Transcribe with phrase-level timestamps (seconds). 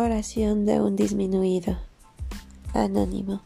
[0.00, 1.76] Oración de un disminuido.
[2.72, 3.42] Anónimo.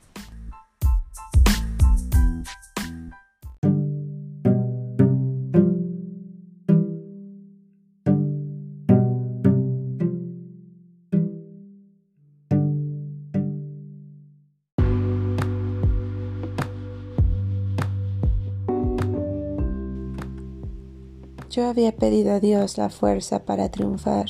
[21.48, 24.26] Yo había pedido a Dios la fuerza para triunfar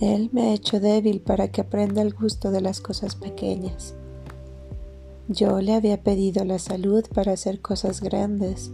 [0.00, 3.94] él me ha hecho débil para que aprenda el gusto de las cosas pequeñas.
[5.28, 8.72] Yo le había pedido la salud para hacer cosas grandes.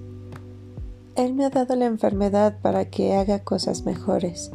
[1.17, 4.53] Él me ha dado la enfermedad para que haga cosas mejores.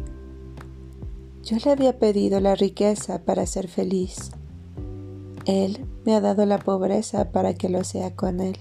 [1.44, 4.32] Yo le había pedido la riqueza para ser feliz.
[5.46, 8.58] Él me ha dado la pobreza para que lo sea con él.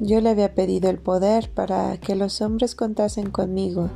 [0.00, 3.90] Yo le había pedido el poder para que los hombres contasen conmigo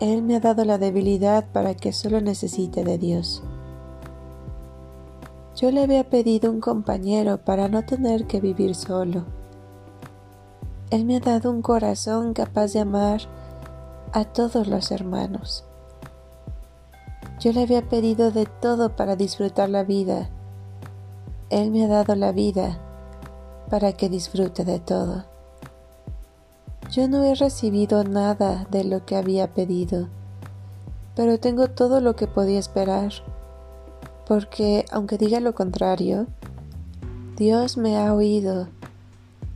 [0.00, 3.42] él me ha dado la debilidad para que solo necesite de Dios.
[5.56, 9.24] Yo le había pedido un compañero para no tener que vivir solo.
[10.90, 13.22] Él me ha dado un corazón capaz de amar
[14.12, 15.64] a todos los hermanos.
[17.40, 20.28] Yo le había pedido de todo para disfrutar la vida.
[21.48, 22.78] Él me ha dado la vida
[23.70, 25.35] para que disfrute de todo.
[26.90, 30.08] Yo no he recibido nada de lo que había pedido,
[31.14, 33.12] pero tengo todo lo que podía esperar,
[34.26, 36.26] porque aunque diga lo contrario,
[37.36, 38.68] Dios me ha oído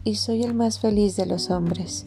[0.05, 2.07] y soy el más feliz de los hombres.